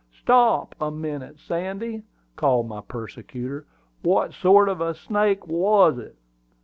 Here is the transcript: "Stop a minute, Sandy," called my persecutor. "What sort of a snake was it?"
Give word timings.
"Stop 0.19 0.73
a 0.81 0.89
minute, 0.89 1.37
Sandy," 1.37 2.01
called 2.35 2.67
my 2.67 2.81
persecutor. 2.81 3.67
"What 4.01 4.33
sort 4.33 4.67
of 4.67 4.81
a 4.81 4.95
snake 4.95 5.45
was 5.47 5.99
it?" 5.99 6.15